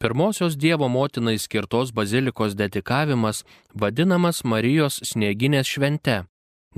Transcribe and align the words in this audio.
Pirmosios 0.00 0.56
Dievo 0.56 0.88
motinai 0.88 1.38
skirtos 1.38 1.90
bazilikos 1.92 2.54
dedikavimas 2.54 3.42
vadinamas 3.74 4.44
Marijos 4.44 5.00
snieginės 5.02 5.66
švente, 5.66 6.20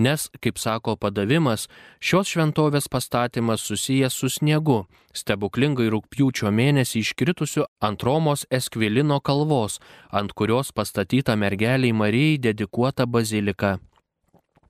nes, 0.01 0.23
kaip 0.41 0.57
sako 0.57 0.95
padavimas, 0.97 1.67
šios 2.01 2.31
šventovės 2.33 2.87
pastatymas 2.89 3.61
susijęs 3.69 4.15
su 4.17 4.31
sniegu, 4.33 4.79
stebuklingai 5.13 5.91
rūpjūčio 5.93 6.49
mėnesį 6.49 7.03
iškritusiu 7.05 7.67
ant 7.85 8.01
Romos 8.09 8.47
Eskvilino 8.49 9.19
kalvos, 9.21 9.77
ant 10.11 10.33
kurios 10.33 10.73
pastatyta 10.73 11.37
mergeliai 11.37 11.93
Marijai 11.93 12.39
dedikuota 12.47 13.05
bazilika. 13.05 13.75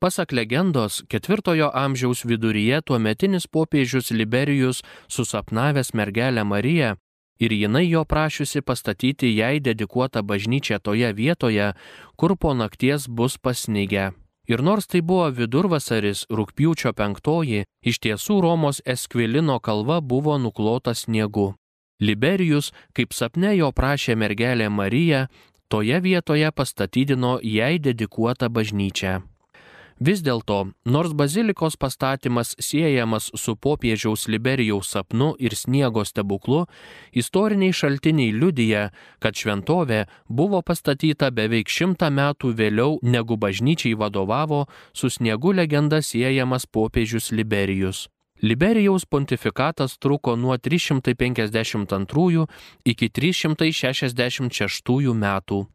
Pasak 0.03 0.35
legendos, 0.35 1.05
ketvirtojo 1.07 1.71
amžiaus 1.85 2.25
viduryje 2.27 2.83
tuo 2.83 2.99
metinis 2.99 3.47
popiežius 3.47 4.11
Liberijus 4.11 4.83
susapnavęs 5.07 5.95
mergelę 5.95 6.43
Mariją 6.45 6.97
ir 7.41 7.53
jinai 7.53 7.89
jo 7.89 8.05
prašiusi 8.05 8.61
pastatyti 8.63 9.35
jai 9.37 9.61
dedikuotą 9.61 10.23
bažnyčią 10.23 10.79
toje 10.79 11.13
vietoje, 11.13 11.73
kur 12.17 12.37
po 12.37 12.55
nakties 12.55 13.09
bus 13.09 13.39
pasnygę. 13.39 14.13
Ir 14.51 14.63
nors 14.63 14.87
tai 14.91 15.01
buvo 15.01 15.29
vidurvasaris, 15.31 16.27
rūpjūčio 16.27 16.93
penktoji, 16.99 17.65
iš 17.87 17.99
tiesų 18.03 18.41
Romos 18.43 18.83
Eskvilino 18.85 19.61
kalva 19.61 20.01
buvo 20.01 20.39
nuklota 20.39 20.95
sniegu. 20.95 21.55
Liberijus, 22.01 22.73
kaip 22.97 23.13
sapne 23.15 23.55
jo 23.57 23.71
prašė 23.73 24.17
mergelė 24.17 24.69
Marija, 24.69 25.29
toje 25.69 26.01
vietoje 26.01 26.51
pastatydino 26.51 27.39
jai 27.43 27.79
dedikuotą 27.79 28.49
bažnyčią. 28.49 29.30
Vis 30.01 30.23
dėlto, 30.25 30.73
nors 30.89 31.13
bazilikos 31.13 31.75
pastatymas 31.77 32.55
siejamas 32.57 33.27
su 33.37 33.53
popiežiaus 33.53 34.33
Liberijaus 34.33 34.89
sapnu 34.95 35.35
ir 35.37 35.53
sniego 35.53 36.07
stebuklu, 36.09 36.63
istoriniai 37.13 37.75
šaltiniai 37.77 38.33
liudyja, 38.33 38.87
kad 39.21 39.37
šventovė 39.37 40.07
buvo 40.25 40.63
pastatyta 40.65 41.29
beveik 41.37 41.69
šimtą 41.69 42.09
metų 42.17 42.55
vėliau 42.57 42.97
negu 43.03 43.37
bažnyčiai 43.37 43.93
vadovavo 43.93 44.63
su 44.97 45.13
sniegu 45.13 45.53
legenda 45.53 46.01
siejamas 46.01 46.65
popiežius 46.65 47.29
Liberijus. 47.37 48.09
Liberijaus 48.41 49.05
pontifikatas 49.05 49.99
truko 50.01 50.33
nuo 50.37 50.57
352 50.57 52.47
iki 52.89 53.09
366 53.13 55.13
metų. 55.13 55.67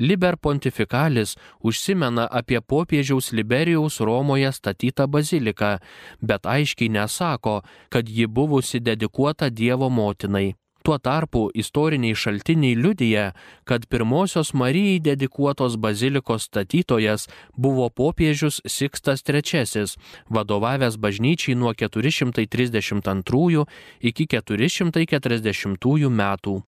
Liber 0.00 0.36
Pontifikalis 0.36 1.36
užsimena 1.60 2.24
apie 2.30 2.60
popiežiaus 2.60 3.32
Liberijaus 3.32 4.00
Romoje 4.00 4.52
statytą 4.52 5.06
baziliką, 5.06 5.76
bet 6.20 6.46
aiškiai 6.46 6.88
nesako, 6.88 7.60
kad 7.88 8.08
ji 8.08 8.26
buvusi 8.26 8.80
dedikuota 8.80 9.50
Dievo 9.50 9.88
motinai. 9.88 10.54
Tuo 10.82 10.96
tarpu 10.98 11.50
istoriniai 11.54 12.16
šaltiniai 12.16 12.74
liudyja, 12.74 13.32
kad 13.68 13.84
pirmosios 13.92 14.54
Marijai 14.54 15.00
dedikuotos 15.04 15.76
bazilikos 15.76 16.48
statytojas 16.48 17.28
buvo 17.56 17.90
popiežius 17.90 18.62
Sikstas 18.64 19.20
III, 19.28 19.84
vadovavęs 20.30 20.96
bažnyčiai 20.96 21.54
nuo 21.54 21.74
432 21.74 23.66
iki 24.00 24.26
440 24.26 26.08
metų. 26.08 26.69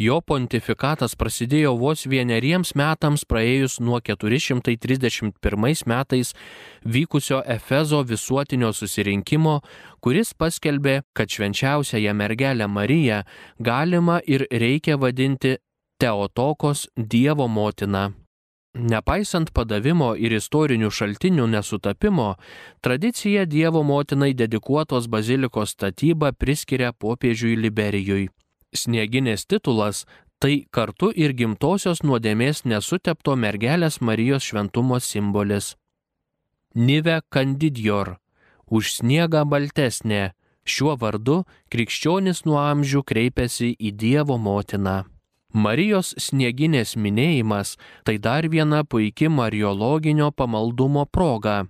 Jo 0.00 0.22
pontifikatas 0.24 1.12
prasidėjo 1.20 1.74
vos 1.76 2.06
vieneriems 2.08 2.70
metams 2.80 3.26
praėjus 3.28 3.76
nuo 3.84 4.00
431 4.00 5.84
metais 5.86 6.32
vykusio 6.84 7.42
Efezo 7.44 8.00
visuotinio 8.02 8.72
susirinkimo, 8.72 9.60
kuris 10.00 10.32
paskelbė, 10.32 11.02
kad 11.12 11.28
švenčiausiąją 11.28 12.14
mergelę 12.14 12.68
Mariją 12.68 13.20
galima 13.60 14.20
ir 14.24 14.46
reikia 14.50 14.96
vadinti 14.96 15.58
Teotokos 16.00 16.88
Dievo 16.96 17.48
motina. 17.48 18.12
Nepaisant 18.72 19.50
padavimo 19.52 20.14
ir 20.16 20.32
istorinių 20.32 20.88
šaltinių 20.88 21.50
nesutapimo, 21.52 22.38
tradicija 22.80 23.44
Dievo 23.44 23.82
motinai 23.84 24.32
dedikuotos 24.32 25.10
bazilikos 25.12 25.76
statybą 25.76 26.32
priskiria 26.32 26.94
popiežiui 26.96 27.58
Liberijui. 27.60 28.30
Snieginės 28.72 29.44
titulas 29.46 30.06
tai 30.42 30.64
kartu 30.72 31.12
ir 31.14 31.34
gimtosios 31.38 32.00
nuodėmės 32.02 32.64
nesutepto 32.64 33.36
mergelės 33.36 34.00
Marijos 34.00 34.48
šventumo 34.48 34.98
simbolis. 35.00 35.76
Nive 36.74 37.20
Candidjor- 37.30 38.16
už 38.76 38.96
sniegą 38.96 39.44
baltesnė. 39.44 40.32
Šiuo 40.64 40.96
vardu 40.98 41.44
krikščionis 41.70 42.44
nuo 42.46 42.58
amžių 42.58 43.02
kreipiasi 43.04 43.76
į 43.76 43.90
Dievo 43.92 44.38
motiną. 44.38 45.04
Marijos 45.52 46.14
snieginės 46.16 46.96
minėjimas 46.96 47.76
tai 48.04 48.16
dar 48.16 48.48
viena 48.48 48.84
puikia 48.84 49.28
mariologinio 49.28 50.30
pamaldumo 50.32 51.04
proga, 51.04 51.66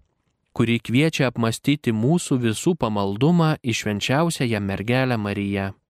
kuri 0.54 0.78
kviečia 0.78 1.32
apmastyti 1.32 1.90
mūsų 1.90 2.38
visų 2.46 2.76
pamaldumą 2.78 3.56
į 3.64 3.72
švenčiausiąją 3.74 4.60
mergelę 4.60 5.19
Mariją. 5.19 5.81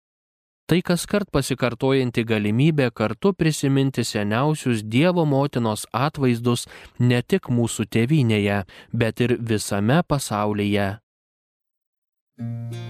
Tai 0.70 0.78
kas 0.86 1.04
kart 1.10 1.28
pasikartojanti 1.34 2.24
galimybė 2.24 2.90
kartu 2.94 3.32
prisiminti 3.34 4.04
seniausius 4.06 4.84
Dievo 4.94 5.24
motinos 5.28 5.84
atvaizdus 5.92 6.68
ne 6.98 7.20
tik 7.22 7.50
mūsų 7.50 7.88
tėvynėje, 7.92 8.62
bet 8.92 9.26
ir 9.26 9.36
visame 9.38 10.00
pasaulyje. 10.06 10.88
Marija, 12.38 12.81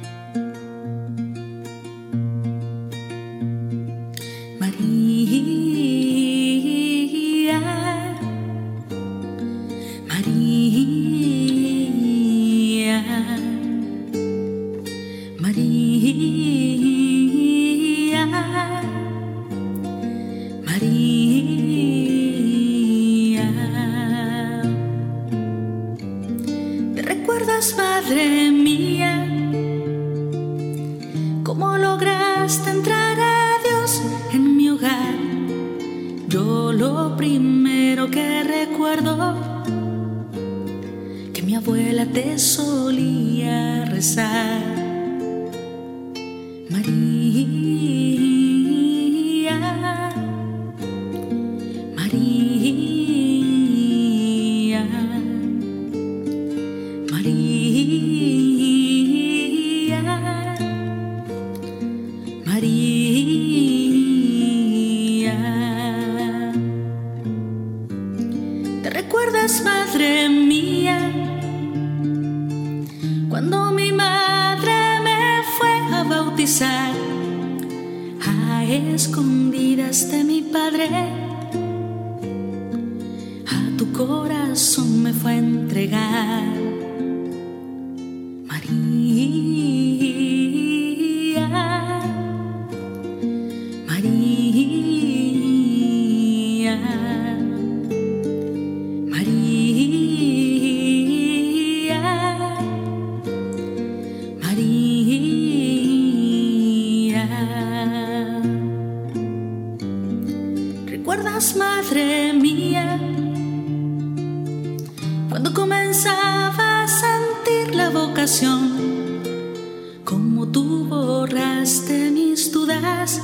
Como 120.04 120.46
tú 120.46 120.86
borraste 120.88 122.12
mis 122.12 122.52
dudas, 122.52 123.20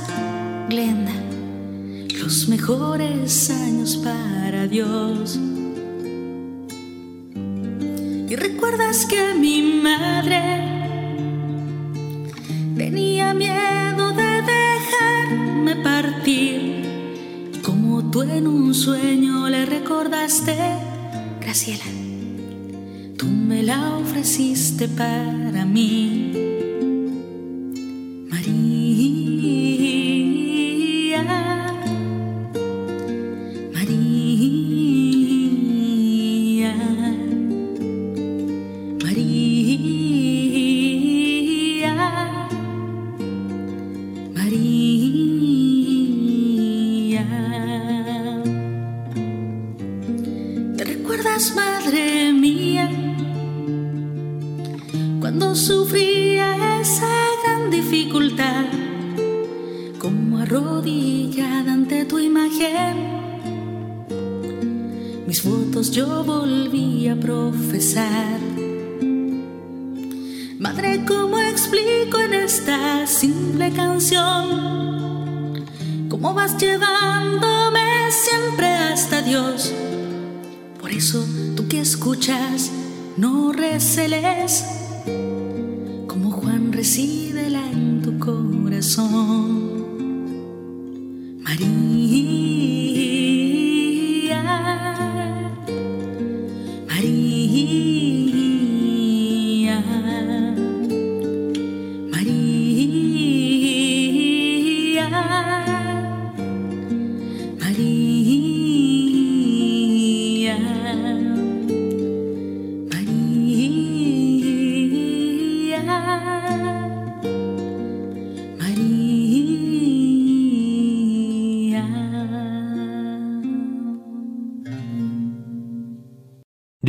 le 0.69 0.89
mejores 2.49 3.49
años 3.49 3.95
para 3.95 4.67
Dios. 4.67 5.39
Y 8.27 8.35
recuerdas 8.35 9.05
que 9.05 9.35
mi 9.39 9.61
madre 9.81 10.41
tenía 12.75 13.33
miedo 13.33 14.11
de 14.11 14.41
dejarme 14.41 15.77
partir. 15.77 17.61
Como 17.63 18.11
tú 18.11 18.23
en 18.23 18.47
un 18.47 18.73
sueño 18.73 19.47
le 19.47 19.65
recordaste, 19.65 20.57
Graciela, 21.39 21.85
me 23.49 23.63
la 23.63 23.97
ofreciste 23.97 24.87
para 24.87 25.65
mí. 25.65 26.28
Yo 65.91 66.23
volví 66.23 67.07
a 67.07 67.15
profesar. 67.15 68.39
Madre, 70.59 71.03
¿cómo 71.07 71.39
explico 71.39 72.19
en 72.19 72.33
esta 72.33 73.07
simple 73.07 73.71
canción? 73.71 75.65
¿Cómo 76.09 76.33
vas 76.33 76.57
llevándome 76.57 78.11
siempre 78.11 78.67
hasta 78.67 79.21
Dios? 79.21 79.71
Por 80.79 80.91
eso 80.91 81.25
tú 81.55 81.67
que 81.67 81.79
escuchas, 81.79 82.71
no 83.17 83.51
receles, 83.51 84.65
como 84.65 84.78
Juan 86.89 86.97
recíbela 86.97 87.69
en 87.71 88.01
tu 88.01 88.17
corazón. 88.17 89.68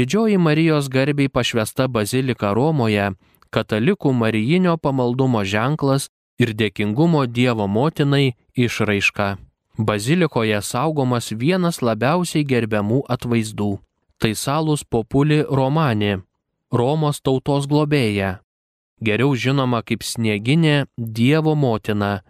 Didžioji 0.01 0.39
Marijos 0.39 0.89
garbiai 0.89 1.29
pašvesta 1.29 1.85
bazilika 1.89 2.55
Romoje- 2.57 3.11
katalikų 3.55 4.13
marijinio 4.13 4.77
pamaldumo 4.77 5.43
ženklas 5.45 6.09
ir 6.39 6.55
dėkingumo 6.61 7.27
Dievo 7.27 7.67
motinai 7.69 8.33
išraiška. 8.57 9.37
Bazilikoje 9.79 10.63
saugomas 10.63 11.27
vienas 11.43 11.83
labiausiai 11.83 12.47
gerbiamų 12.53 13.03
atvaizdų- 13.15 13.79
tai 14.21 14.33
salus 14.35 14.85
populi 14.85 15.45
Romani, 15.59 16.23
Romos 16.73 17.21
tautos 17.21 17.67
globėja. 17.67 18.39
Geriau 19.05 19.37
žinoma 19.37 19.83
kaip 19.85 20.01
snieginė 20.01 20.87
Dievo 20.99 21.55
motina. 21.55 22.23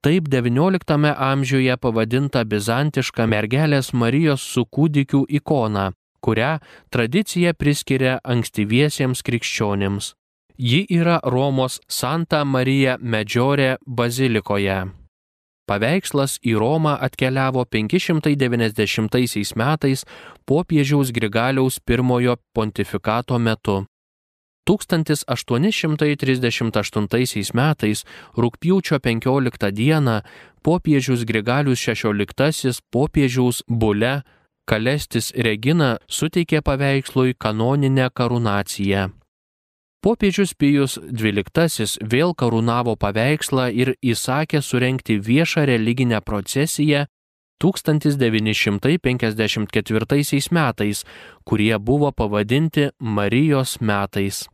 Taip 0.00 0.28
XIX 0.28 1.14
amžiuje 1.18 1.76
pavadinta 1.76 2.44
bizantiška 2.44 3.26
mergelės 3.26 3.92
Marijos 3.92 4.40
su 4.40 4.64
kūdikiu 4.64 5.26
ikona, 5.28 5.92
kurią 6.20 6.58
tradicija 6.90 7.54
priskiria 7.54 8.18
ankstyviesiems 8.24 9.22
krikščionims. 9.26 10.14
Ji 10.58 10.86
yra 10.88 11.20
Romos 11.24 11.80
Santa 11.88 12.44
Marija 12.44 12.96
Medžiorė 13.00 13.76
bazilikoje. 13.86 14.86
Paveikslas 15.66 16.38
į 16.46 16.54
Romą 16.62 16.94
atkeliavo 17.02 17.64
590 17.66 19.56
metais 19.58 20.06
popiežiaus 20.46 21.10
Grigaliaus 21.12 21.80
pirmojo 21.82 22.36
pontifikato 22.54 23.38
metu. 23.38 23.84
1838 24.66 27.54
metais 27.54 28.04
rūpjūčio 28.34 28.98
15 29.02 29.72
dieną 29.72 30.20
popiežius 30.62 31.24
Grigalius 31.26 31.80
XVI 31.86 32.72
popiežiaus 32.90 33.62
bule 33.68 34.22
Kalestis 34.66 35.30
Regina 35.46 35.94
suteikė 36.10 36.58
paveikslui 36.66 37.36
kanoninę 37.38 38.10
karūnaciją. 38.10 39.14
Popiežius 40.02 40.58
Pijus 40.58 40.98
XII 40.98 42.02
vėl 42.02 42.34
karūnavo 42.34 42.98
paveikslą 42.98 43.70
ir 43.74 43.94
įsakė 44.02 44.62
surenkti 44.62 45.18
viešą 45.22 45.66
religinę 45.70 46.20
procesiją 46.20 47.06
1954 47.62 50.50
metais, 50.50 51.04
kurie 51.44 51.78
buvo 51.78 52.12
pavadinti 52.12 52.90
Marijos 53.00 53.80
metais. 53.80 54.48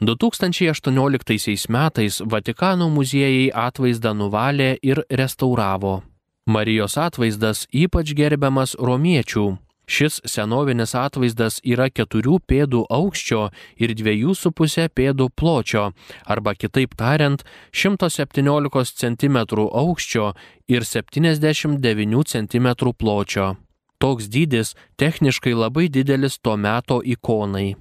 2018 0.00 1.68
metais 1.68 2.22
Vatikano 2.24 2.88
muziejai 2.88 3.50
atvaizdą 3.52 4.14
nuvalė 4.14 4.78
ir 4.82 5.02
restauravo. 5.10 6.02
Marijos 6.48 6.94
atvaizdas 6.96 7.66
ypač 7.76 8.14
gerbiamas 8.16 8.72
romiečių. 8.80 9.58
Šis 9.88 10.14
senovinis 10.24 10.94
atvaizdas 10.96 11.58
yra 11.60 11.90
keturių 11.92 12.38
pėdų 12.48 12.86
aukščio 12.92 13.42
ir 13.76 13.92
dviejų 13.96 14.32
su 14.36 14.52
pusė 14.52 14.86
pėdų 14.88 15.26
pločio, 15.36 15.90
arba 16.24 16.54
kitaip 16.56 16.96
tariant, 16.96 17.44
117 17.72 18.96
cm 19.00 19.36
aukščio 19.82 20.30
ir 20.72 20.88
79 20.88 22.24
cm 22.32 22.68
pločio. 22.96 23.56
Toks 24.00 24.28
dydis 24.32 24.72
techniškai 24.96 25.52
labai 25.52 25.88
didelis 25.88 26.38
to 26.40 26.56
meto 26.56 27.02
ikonai. 27.04 27.76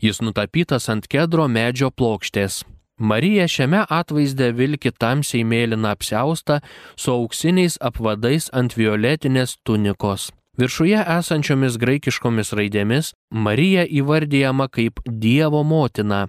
Jis 0.00 0.24
nutapytas 0.24 0.88
ant 0.88 1.08
kedro 1.08 1.48
medžio 1.48 1.92
plokštės. 1.92 2.64
Marija 2.98 3.48
šiame 3.48 3.82
atvaizde 3.88 4.50
vilki 4.56 4.90
tamsiai 4.90 5.44
mėlyną 5.44 5.90
apseustą 5.92 6.60
su 6.96 7.12
auksiniais 7.12 7.76
apvadais 7.80 8.48
ant 8.52 8.76
violetinės 8.76 9.58
tunikos. 9.68 10.30
Viršuje 10.56 11.02
esančiomis 11.18 11.76
graikiškomis 11.76 12.54
raidėmis 12.56 13.12
Marija 13.30 13.84
įvardyjama 13.84 14.70
kaip 14.72 15.02
Dievo 15.04 15.60
motina, 15.62 16.28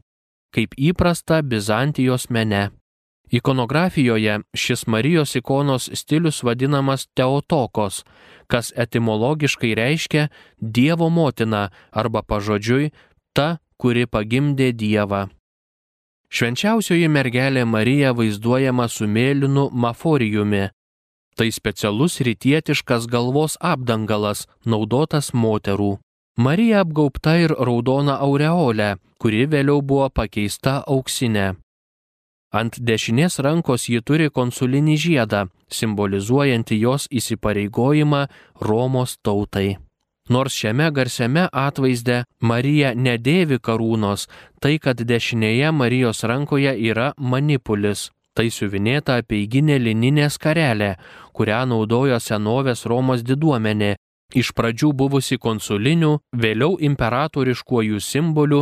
kaip 0.52 0.76
įprasta 0.76 1.40
Bizantijos 1.42 2.28
mene. 2.30 2.72
Ikonografijoje 3.32 4.42
šis 4.56 4.88
Marijos 4.88 5.36
ikonos 5.36 5.90
stilius 5.94 6.44
vadinamas 6.44 7.08
Teotokos, 7.16 8.04
kas 8.48 8.74
etimologiškai 8.76 9.72
reiškia 9.76 10.28
Dievo 10.60 11.10
motina 11.10 11.70
arba 11.92 12.24
pažodžiui 12.24 12.92
ta, 13.32 13.60
kuri 13.78 14.08
pagimdė 14.08 14.74
Dievą. 14.76 15.28
Švenčiausioji 16.28 17.08
mergelė 17.08 17.64
Marija 17.66 18.12
vaizduojama 18.12 18.88
su 18.92 19.08
mėlynu 19.08 19.70
maforijumi. 19.72 20.68
Tai 21.38 21.48
specialus 21.54 22.20
rytietiškas 22.26 23.08
galvos 23.08 23.56
apdangalas, 23.62 24.48
naudotas 24.66 25.32
moterų. 25.34 25.98
Marija 26.38 26.82
apgaubta 26.84 27.38
ir 27.40 27.54
raudona 27.56 28.18
aureolė, 28.22 28.98
kuri 29.22 29.46
vėliau 29.50 29.82
buvo 29.82 30.10
pakeista 30.10 30.82
auksinė. 30.86 31.56
Ant 32.54 32.78
dešinės 32.80 33.40
rankos 33.44 33.88
ji 33.90 34.02
turi 34.02 34.30
konsulinį 34.34 34.96
žiedą, 35.04 35.48
simbolizuojantį 35.72 36.80
jos 36.84 37.08
įsipareigojimą 37.12 38.28
Romos 38.62 39.18
tautai. 39.22 39.78
Nors 40.30 40.54
šiame 40.60 40.92
garsiame 40.92 41.48
atvaizde 41.52 42.24
Marija 42.42 42.92
nedėvi 42.96 43.62
karūnos, 43.64 44.28
tai 44.60 44.76
kad 44.84 45.00
dešinėje 45.00 45.72
Marijos 45.72 46.24
rankoje 46.28 46.76
yra 46.90 47.14
manipulis, 47.18 48.10
Tai 48.38 48.52
siuvinėta 48.54 49.16
peiginė 49.26 49.80
lininė 49.82 50.28
skarelė, 50.30 50.92
kurią 51.34 51.64
naudojo 51.72 52.20
senovės 52.22 52.84
Romos 52.86 53.24
diduomenė, 53.26 53.96
iš 54.38 54.52
pradžių 54.54 54.92
buvusi 55.00 55.40
konsulinių, 55.42 56.12
vėliau 56.44 56.76
imperatoriškuojų 56.90 58.02
simbolių, 58.10 58.60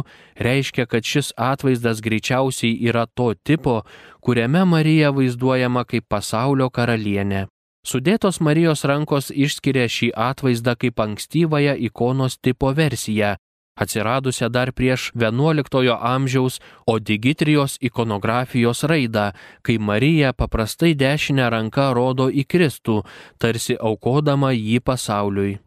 reiškia, 0.48 0.86
kad 0.88 1.04
šis 1.04 1.34
atvaizdas 1.36 2.00
greičiausiai 2.06 2.78
yra 2.88 3.04
to 3.20 3.34
tipo, 3.44 3.82
kuriame 4.24 4.64
Marija 4.64 5.12
vaizduojama 5.12 5.84
kaip 5.84 6.08
pasaulio 6.08 6.70
karalienė. 6.72 7.48
Sudėtos 7.86 8.40
Marijos 8.42 8.82
rankos 8.90 9.28
išskiria 9.30 9.86
šį 9.86 10.08
atvaizdą 10.18 10.74
kaip 10.82 11.02
ankstyvąją 11.04 11.76
ikonos 11.88 12.40
tipo 12.42 12.72
versiją, 12.74 13.36
atsiradusią 13.78 14.50
dar 14.50 14.72
prieš 14.74 15.12
XI 15.14 15.94
amžiaus 15.94 16.60
Odigitrijos 16.88 17.78
ikonografijos 17.82 18.84
raidą, 18.84 19.32
kai 19.62 19.78
Marija 19.78 20.34
paprastai 20.34 20.96
dešinę 20.96 21.50
ranką 21.50 21.94
rodo 21.94 22.30
į 22.30 22.48
Kristų, 22.50 23.04
tarsi 23.38 23.78
aukodama 23.78 24.52
jį 24.52 24.80
pasauliui. 24.80 25.60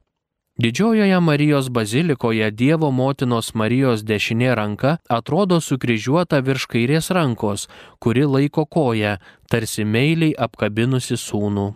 Didžiojoje 0.59 1.21
Marijos 1.21 1.69
bazilikoje 1.71 2.51
Dievo 2.51 2.91
motinos 2.91 3.55
Marijos 3.55 4.03
dešinė 4.03 4.57
ranka 4.59 4.99
atrodo 5.09 5.61
sukryžiuota 5.61 6.43
virš 6.43 6.67
kairės 6.67 7.15
rankos, 7.15 7.69
kuri 8.03 8.27
laiko 8.27 8.67
koją, 8.67 9.21
tarsi 9.47 9.85
meiliai 9.85 10.35
apkabinusi 10.35 11.15
sūnų. 11.15 11.75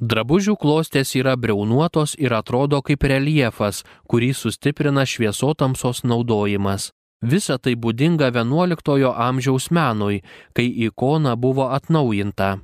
Drabužių 0.00 0.54
klostės 0.56 1.10
yra 1.12 1.34
breunuotos 1.36 2.14
ir 2.16 2.32
atrodo 2.32 2.78
kaip 2.80 3.02
reljefas, 3.04 3.82
kurį 4.08 4.30
sustiprina 4.32 5.04
šviesotamsos 5.04 6.06
naudojimas. 6.08 6.86
Visa 7.20 7.58
tai 7.60 7.74
būdinga 7.76 8.30
XI 8.32 9.12
amžiaus 9.12 9.68
menui, 9.70 10.22
kai 10.56 10.64
ikona 10.88 11.36
buvo 11.36 11.68
atnaujinta. 11.68 12.60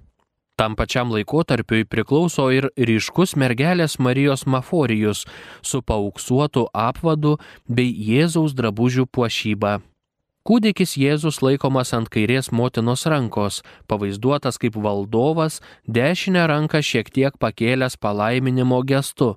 Tam 0.56 0.76
pačiam 0.76 1.12
laikotarpiui 1.12 1.84
priklauso 1.84 2.48
ir 2.56 2.70
ryškus 2.72 3.36
mergelės 3.36 3.98
Marijos 3.98 4.46
maforijus 4.46 5.26
su 5.60 5.82
paauksuotu 5.82 6.70
apvadu 6.72 7.36
bei 7.68 7.92
Jėzaus 7.92 8.56
drabužių 8.56 9.04
puošyba. 9.12 9.82
Kūdikis 10.46 10.92
Jėzus 10.94 11.40
laikomas 11.42 11.90
ant 11.96 12.06
kairės 12.06 12.52
motinos 12.54 13.02
rankos, 13.10 13.64
pavaizduotas 13.90 14.60
kaip 14.62 14.76
valdovas, 14.78 15.58
dešinę 15.90 16.44
ranką 16.46 16.78
šiek 16.86 17.10
tiek 17.10 17.34
pakėlęs 17.42 17.96
palaiminimo 17.98 18.78
gestu, 18.86 19.32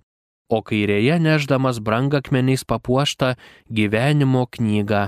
o 0.54 0.60
kairėje 0.62 1.18
neždamas 1.18 1.80
brangakmeniais 1.82 2.62
papuoštą 2.62 3.32
gyvenimo 3.74 4.46
knygą. 4.54 5.08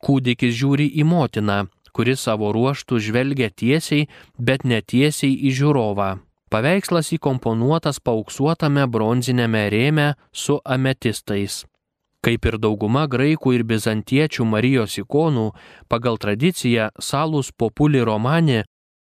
Kūdikis 0.00 0.56
žiūri 0.56 0.86
į 0.96 1.04
motiną, 1.04 1.58
kuri 1.92 2.16
savo 2.16 2.48
ruoštų 2.56 3.02
žvelgia 3.08 3.50
tiesiai, 3.52 4.08
bet 4.38 4.64
netiesiai 4.64 5.36
į 5.36 5.52
žiūrovą. 5.60 6.08
Paveikslas 6.48 7.12
įkomponuotas 7.16 8.00
pauksuotame 8.00 8.88
bronzinėme 8.88 9.66
rėme 9.72 10.08
su 10.32 10.58
ametistais. 10.64 11.66
Kaip 12.22 12.46
ir 12.46 12.54
dauguma 12.62 13.08
graikų 13.10 13.56
ir 13.56 13.64
bizantiečių 13.66 14.44
Marijos 14.46 14.94
ikonų, 15.00 15.48
pagal 15.90 16.20
tradiciją 16.22 16.92
Salus 17.02 17.50
Populi 17.50 17.98
Romani 17.98 18.62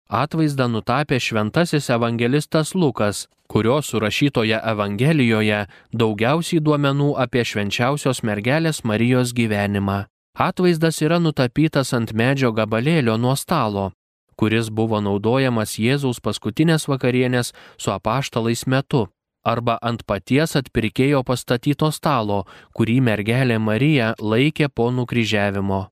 atvaizdą 0.09 0.67
nutapė 0.71 1.19
šventasis 1.19 1.89
evangelistas 1.91 2.73
Lukas, 2.75 3.27
kurio 3.47 3.79
surašytoje 3.81 4.59
Evangelijoje 4.59 5.65
daugiausiai 5.93 6.59
duomenų 6.63 7.13
apie 7.23 7.43
švenčiausios 7.47 8.23
mergelės 8.23 8.83
Marijos 8.83 9.31
gyvenimą. 9.35 10.05
Atvaizdas 10.37 11.01
yra 11.01 11.19
nutapytas 11.19 11.93
ant 11.95 12.11
medžio 12.13 12.51
gabalėlio 12.51 13.15
nuo 13.17 13.35
stalo, 13.35 13.91
kuris 14.35 14.67
buvo 14.69 14.99
naudojamas 15.01 15.79
Jėzaus 15.79 16.19
paskutinės 16.19 16.87
vakarienės 16.91 17.53
su 17.77 17.91
apaštalais 17.91 18.67
metu 18.67 19.07
arba 19.53 19.77
ant 19.81 20.03
paties 20.09 20.57
atpirkėjo 20.59 21.23
pastatyto 21.27 21.91
stalo, 21.95 22.43
kurį 22.75 22.97
mergelė 23.09 23.59
Marija 23.59 24.13
laikė 24.19 24.67
po 24.69 24.91
nukryžiavimo. 24.91 25.87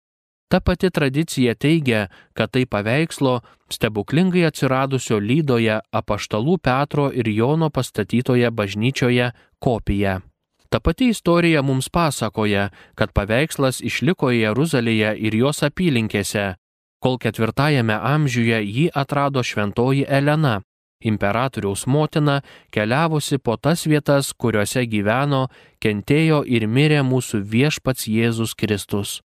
Ta 0.52 0.60
pati 0.60 0.90
tradicija 0.90 1.56
teigia, 1.56 2.08
kad 2.34 2.52
tai 2.54 2.66
paveikslo 2.66 3.40
stebuklingai 3.72 4.46
atsiradusio 4.46 5.18
lydoje 5.20 5.80
apaštalų 6.00 6.60
Petro 6.62 7.10
ir 7.10 7.28
Jono 7.28 7.72
pastatytoje 7.74 8.52
bažnyčioje 8.52 9.32
kopija. 9.60 10.20
Ta 10.70 10.80
pati 10.80 11.10
istorija 11.10 11.62
mums 11.62 11.90
pasakoja, 11.90 12.70
kad 12.96 13.14
paveikslas 13.14 13.82
išliko 13.82 14.30
Jeruzalėje 14.36 15.16
ir 15.18 15.36
jos 15.36 15.64
apylinkėse, 15.64 16.46
kol 17.02 17.18
ketvirtajame 17.18 17.98
amžiuje 17.98 18.62
jį 18.62 18.86
atrado 18.94 19.44
šventoji 19.44 20.06
Elena, 20.08 20.62
imperatoriaus 21.12 21.86
motina, 21.88 22.42
keliavusi 22.74 23.38
po 23.38 23.58
tas 23.58 23.86
vietas, 23.86 24.34
kuriuose 24.34 24.86
gyveno, 24.90 25.46
kentėjo 25.80 26.42
ir 26.46 26.68
mirė 26.68 27.04
mūsų 27.06 27.44
viešpats 27.54 28.10
Jėzus 28.10 28.58
Kristus. 28.58 29.22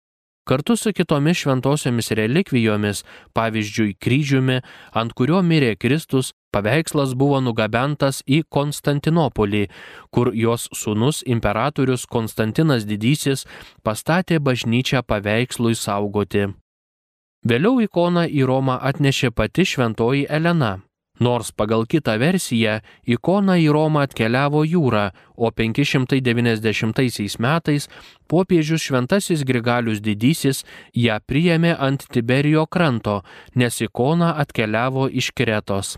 Kartu 0.47 0.77
su 0.77 0.93
kitomis 0.95 1.41
šventosiomis 1.41 2.11
relikvijomis, 2.15 3.01
pavyzdžiui, 3.35 3.97
kryžiumi, 3.99 4.61
ant 4.95 5.11
kurio 5.11 5.41
mirė 5.43 5.73
Kristus, 5.75 6.31
paveikslas 6.55 7.17
buvo 7.19 7.41
nugabentas 7.43 8.21
į 8.23 8.45
Konstantinopolį, 8.47 9.65
kur 10.07 10.31
jos 10.31 10.69
sūnus 10.71 11.19
imperatorius 11.27 12.07
Konstantinas 12.07 12.87
Didysis 12.87 13.43
pastatė 13.83 14.39
bažnyčią 14.39 15.03
paveikslui 15.03 15.75
saugoti. 15.75 16.47
Vėliau 17.43 17.83
ikoną 17.83 18.23
į 18.31 18.47
Romą 18.47 18.79
atnešė 18.79 19.35
pati 19.35 19.67
šventoji 19.67 20.29
Elena. 20.31 20.77
Nors 21.19 21.51
pagal 21.51 21.87
kitą 21.89 22.17
versiją 22.21 22.77
ikona 23.09 23.57
į 23.57 23.71
Romą 23.73 24.03
atkeliavo 24.05 24.61
jūra, 24.67 25.11
o 25.35 25.49
590 25.49 27.39
metais 27.41 27.89
popiežius 28.29 28.85
Šventasis 28.85 29.45
Grigalius 29.47 30.01
Didysis 30.01 30.63
ją 30.93 31.17
priėmė 31.25 31.73
ant 31.79 32.05
Tiberijo 32.13 32.67
kranto, 32.69 33.21
nes 33.55 33.81
ikona 33.81 34.35
atkeliavo 34.43 35.09
iš 35.09 35.31
Kretos. 35.33 35.97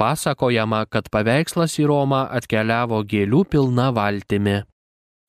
Pasakojama, 0.00 0.86
kad 0.90 1.06
paveikslas 1.12 1.76
į 1.78 1.86
Romą 1.86 2.24
atkeliavo 2.34 3.04
gėlių 3.06 3.44
pilna 3.46 3.92
valtimi. 3.94 4.62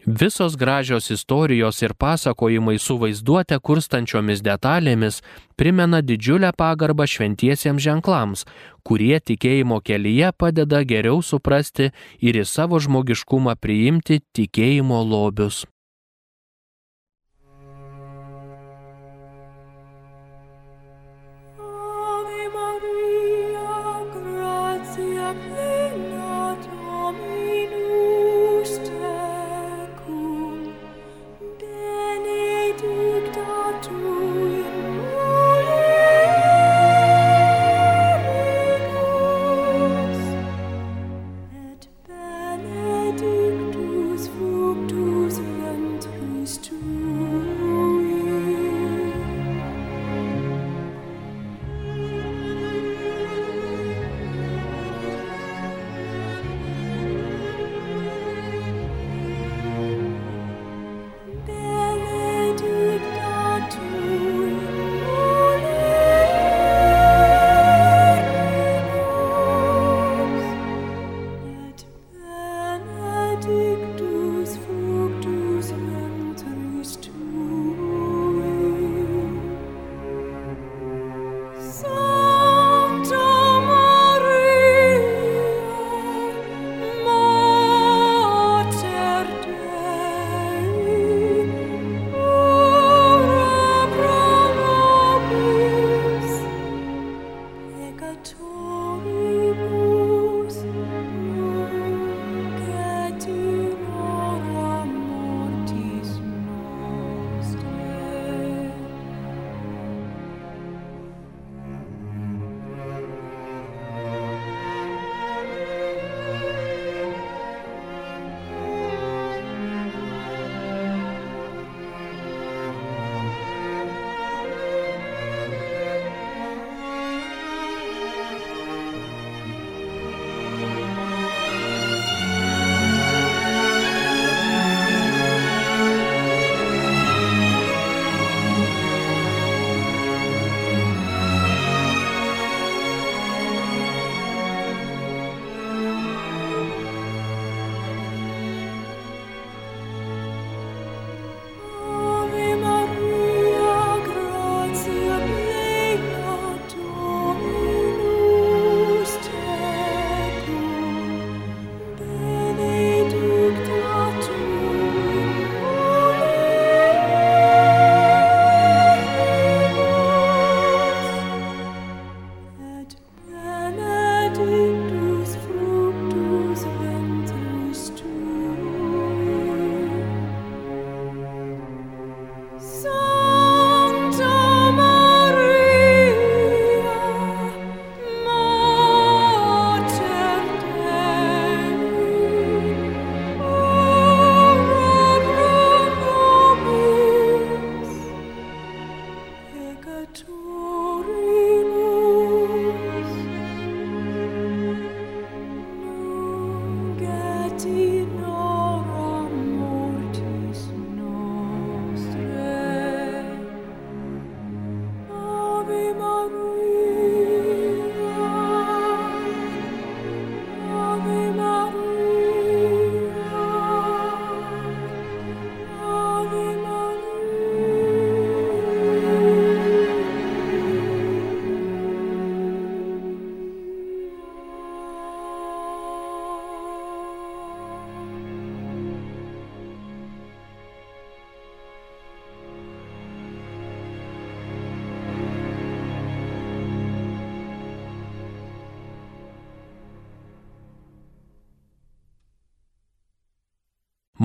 Visos 0.05 0.55
gražios 0.55 1.09
istorijos 1.09 1.81
ir 1.81 1.93
pasakojimai 1.93 2.77
su 2.77 2.97
vaizduote 3.01 3.57
kurstančiomis 3.59 4.43
detalėmis 4.45 5.23
primena 5.57 6.01
didžiulę 6.05 6.51
pagarbą 6.53 7.07
šventiesiems 7.09 7.81
ženklams, 7.81 8.45
kurie 8.85 9.17
tikėjimo 9.17 9.81
kelyje 9.81 10.29
padeda 10.37 10.83
geriau 10.85 11.23
suprasti 11.25 11.89
ir 12.21 12.37
į 12.37 12.45
savo 12.45 12.77
žmogiškumą 12.77 13.57
priimti 13.57 14.21
tikėjimo 14.37 15.01
lobius. 15.01 15.65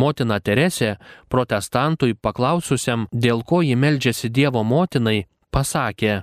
Motina 0.00 0.40
Teresė, 0.40 0.96
protestantui 1.28 2.14
paklaususiam, 2.14 3.06
dėl 3.12 3.44
ko 3.44 3.60
ji 3.66 3.76
meldžiasi 3.76 4.30
Dievo 4.32 4.64
motinai, 4.64 5.26
pasakė, 5.52 6.22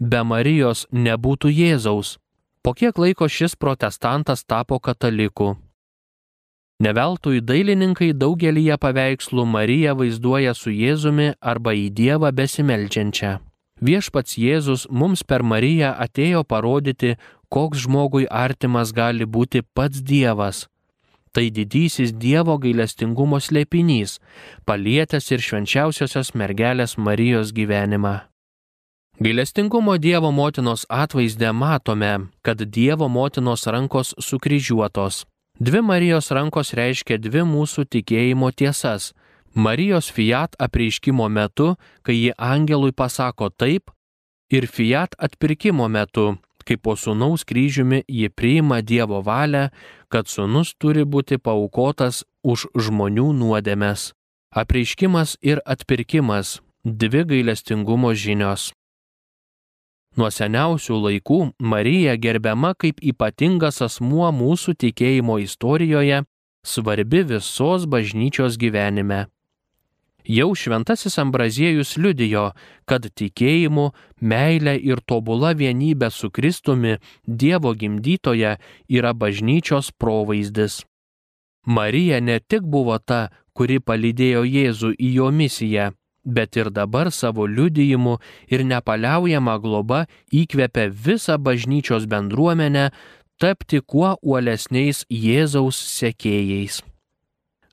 be 0.00 0.24
Marijos 0.24 0.86
nebūtų 0.92 1.52
Jėzaus. 1.52 2.16
Po 2.62 2.74
kiek 2.74 2.98
laiko 2.98 3.28
šis 3.28 3.56
protestantas 3.56 4.44
tapo 4.44 4.78
kataliku. 4.78 5.56
Neveltui 6.78 7.40
dailininkai 7.42 8.12
daugelyje 8.14 8.76
paveikslų 8.78 9.44
Mariją 9.50 9.96
vaizduoja 9.98 10.54
su 10.54 10.70
Jėzumi 10.70 11.32
arba 11.40 11.74
į 11.74 11.88
Dievą 11.90 12.30
besimeldžiančią. 12.30 13.32
Viešpats 13.82 14.36
Jėzus 14.38 14.86
mums 14.90 15.24
per 15.26 15.42
Mariją 15.42 15.90
atėjo 16.04 16.44
parodyti, 16.46 17.16
koks 17.50 17.82
žmogui 17.86 18.26
artimas 18.30 18.92
gali 18.94 19.26
būti 19.26 19.62
pats 19.74 20.02
Dievas. 20.02 20.66
Tai 21.32 21.50
didysis 21.52 22.14
Dievo 22.16 22.56
gailestingumo 22.58 23.38
slėpinys, 23.40 24.18
palietęs 24.64 25.30
ir 25.34 25.44
švenčiausiosios 25.44 26.32
mergelės 26.34 26.96
Marijos 26.96 27.52
gyvenimą. 27.52 28.14
Gailestingumo 29.20 29.98
Dievo 29.98 30.30
motinos 30.32 30.86
atvaizdę 30.88 31.52
matome, 31.52 32.28
kad 32.42 32.62
Dievo 32.62 33.08
motinos 33.08 33.66
rankos 33.66 34.14
sukryžiuotos. 34.18 35.26
Dvi 35.60 35.82
Marijos 35.82 36.30
rankos 36.30 36.70
reiškia 36.78 37.18
dvi 37.18 37.42
mūsų 37.42 37.84
tikėjimo 37.90 38.52
tiesas 38.54 39.12
Marijos 39.54 40.10
fiat 40.14 40.54
apreiškimo 40.58 41.26
metu, 41.28 41.74
kai 42.02 42.14
ji 42.14 42.32
angelui 42.38 42.92
pasako 42.92 43.48
taip, 43.50 43.90
ir 44.54 44.66
fiat 44.70 45.16
atpirkimo 45.18 45.88
metu, 45.88 46.36
kai 46.68 46.76
po 46.76 46.96
sunaus 46.96 47.44
kryžiumi 47.48 48.02
ji 48.08 48.28
priima 48.28 48.82
Dievo 48.82 49.22
valią, 49.24 49.68
kad 50.12 50.28
sunus 50.28 50.74
turi 50.76 51.04
būti 51.04 51.38
paukotas 51.40 52.24
už 52.44 52.68
žmonių 52.76 53.32
nuodėmes. 53.40 54.12
Apreiškimas 54.52 55.36
ir 55.40 55.62
atpirkimas- 55.64 56.60
dvi 57.00 57.24
gailestingumo 57.30 58.12
žinios. 58.12 58.72
Nuo 60.16 60.28
seniausių 60.34 60.94
laikų 61.04 61.40
Marija 61.60 62.16
gerbiama 62.16 62.74
kaip 62.74 63.00
ypatingas 63.00 63.82
asmuo 63.86 64.28
mūsų 64.32 64.74
tikėjimo 64.82 65.38
istorijoje, 65.44 66.24
svarbi 66.66 67.22
visos 67.22 67.86
bažnyčios 67.86 68.56
gyvenime. 68.58 69.26
Jau 70.28 70.52
šventasis 70.54 71.14
Ambraziejus 71.22 71.94
liudijo, 71.96 72.50
kad 72.84 73.06
tikėjimu, 73.16 73.86
meilė 74.20 74.74
ir 74.76 75.00
tobula 75.00 75.54
vienybė 75.56 76.10
su 76.12 76.28
Kristumi, 76.28 76.98
Dievo 77.24 77.72
gimdytoje, 77.72 78.58
yra 78.92 79.12
bažnyčios 79.16 79.88
provaizdis. 79.96 80.82
Marija 81.64 82.20
ne 82.20 82.36
tik 82.40 82.68
buvo 82.68 82.98
ta, 82.98 83.30
kuri 83.56 83.80
palydėjo 83.80 84.44
Jėzų 84.44 84.92
į 85.00 85.14
jo 85.14 85.30
misiją, 85.32 85.88
bet 86.24 86.60
ir 86.60 86.68
dabar 86.76 87.08
savo 87.08 87.48
liudijimu 87.48 88.18
ir 88.52 88.66
nepaliaujama 88.68 89.56
globa 89.64 90.04
įkvepia 90.28 90.90
visą 90.92 91.38
bažnyčios 91.40 92.04
bendruomenę 92.04 92.90
tapti 93.40 93.80
kuo 93.80 94.12
uolesniais 94.20 95.06
Jėzaus 95.08 95.80
sekėjais 95.96 96.82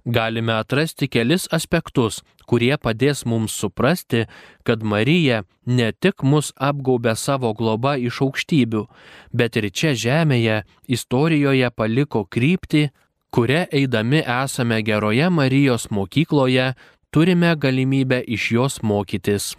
galime 0.06 0.54
atrasti 0.54 1.08
kelis 1.10 1.48
aspektus, 1.52 2.22
kurie 2.50 2.76
padės 2.78 3.26
mums 3.26 3.54
suprasti, 3.54 4.26
kad 4.64 4.84
Marija 4.84 5.44
ne 5.66 5.92
tik 5.92 6.24
mus 6.24 6.52
apgaubė 6.56 7.16
savo 7.18 7.54
globą 7.54 7.96
iš 7.98 8.22
aukštybių, 8.26 8.86
bet 9.34 9.58
ir 9.60 9.70
čia 9.72 9.94
žemėje 9.94 10.64
istorijoje 10.88 11.72
paliko 11.76 12.26
kryptį, 12.26 12.90
kuria 13.34 13.66
eidami 13.72 14.24
esame 14.24 14.82
geroje 14.82 15.30
Marijos 15.30 15.90
mokykloje, 15.92 16.74
turime 17.12 17.56
galimybę 17.56 18.24
iš 18.28 18.52
jos 18.52 18.82
mokytis. 18.84 19.56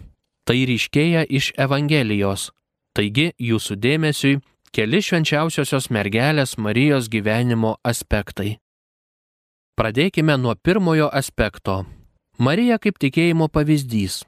Tai 0.47 0.59
ryškėja 0.69 1.25
iš 1.27 1.51
Evangelijos. 1.59 2.51
Taigi 2.95 3.33
jūsų 3.37 3.75
dėmesiui 3.83 4.39
keli 4.73 5.01
švenčiausiosios 5.03 5.89
mergelės 5.93 6.55
Marijos 6.57 7.09
gyvenimo 7.11 7.75
aspektai. 7.83 8.57
Pradėkime 9.77 10.37
nuo 10.41 10.55
pirmojo 10.55 11.11
aspekto. 11.13 11.83
Marija 12.37 12.75
kaip 12.77 12.99
tikėjimo 13.01 13.47
pavyzdys. 13.49 14.21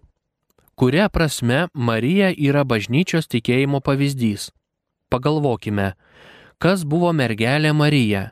Kuria 0.74 1.10
prasme 1.14 1.68
Marija 1.74 2.32
yra 2.34 2.64
bažnyčios 2.66 3.30
tikėjimo 3.30 3.84
pavyzdys? 3.86 4.50
Pagalvokime, 5.14 5.92
kas 6.58 6.88
buvo 6.90 7.12
mergelė 7.14 7.70
Marija, 7.70 8.32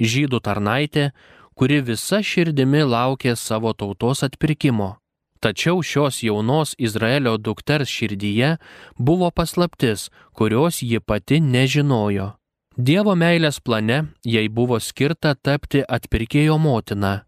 žydų 0.00 0.40
tarnaitė, 0.40 1.10
kuri 1.52 1.82
visa 1.84 2.22
širdimi 2.24 2.86
laukė 2.88 3.36
savo 3.36 3.74
tautos 3.76 4.24
atpirkimo. 4.24 4.96
Tačiau 5.44 5.84
šios 5.84 6.22
jaunos 6.24 6.72
Izraelio 6.80 7.36
dukters 7.36 7.92
širdyje 7.92 8.56
buvo 8.96 9.28
paslaptis, 9.30 10.08
kurios 10.32 10.80
ji 10.80 11.04
pati 11.04 11.44
nežinojo. 11.44 12.32
Dievo 12.78 13.12
meilės 13.12 13.60
plane 13.60 14.06
jai 14.24 14.48
buvo 14.48 14.80
skirta 14.80 15.36
tapti 15.36 15.84
atpirkėjo 15.84 16.56
motina. 16.58 17.27